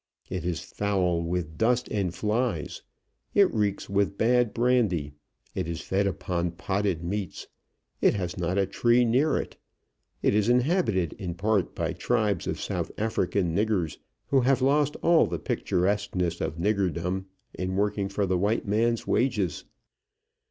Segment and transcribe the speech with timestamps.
[0.31, 2.81] It is foul with dust and flies;
[3.35, 5.13] it reeks with bad brandy;
[5.53, 7.45] it is fed upon potted meats;
[8.01, 9.57] it has not a tree near it.
[10.23, 15.27] It is inhabited in part by tribes of South African niggers, who have lost all
[15.27, 19.65] the picturesqueness of niggerdom in working for the white man's wages.